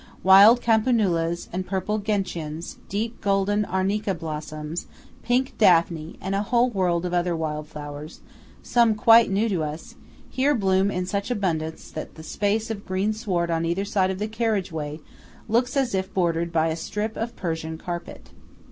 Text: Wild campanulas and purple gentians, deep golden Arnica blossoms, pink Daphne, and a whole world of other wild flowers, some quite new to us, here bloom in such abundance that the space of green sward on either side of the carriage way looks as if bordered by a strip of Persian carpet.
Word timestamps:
Wild 0.23 0.63
campanulas 0.63 1.47
and 1.53 1.63
purple 1.63 1.99
gentians, 1.99 2.79
deep 2.89 3.21
golden 3.21 3.65
Arnica 3.65 4.15
blossoms, 4.15 4.87
pink 5.21 5.53
Daphne, 5.59 6.17
and 6.19 6.33
a 6.33 6.41
whole 6.41 6.71
world 6.71 7.05
of 7.05 7.13
other 7.13 7.35
wild 7.35 7.67
flowers, 7.67 8.19
some 8.63 8.95
quite 8.95 9.29
new 9.29 9.47
to 9.47 9.61
us, 9.63 9.93
here 10.27 10.55
bloom 10.55 10.89
in 10.89 11.05
such 11.05 11.29
abundance 11.29 11.91
that 11.91 12.15
the 12.15 12.23
space 12.23 12.71
of 12.71 12.83
green 12.87 13.13
sward 13.13 13.51
on 13.51 13.63
either 13.63 13.85
side 13.85 14.09
of 14.09 14.17
the 14.17 14.27
carriage 14.27 14.71
way 14.71 15.01
looks 15.47 15.77
as 15.77 15.93
if 15.93 16.11
bordered 16.15 16.51
by 16.51 16.69
a 16.69 16.75
strip 16.75 17.15
of 17.15 17.35
Persian 17.35 17.77
carpet. 17.77 18.31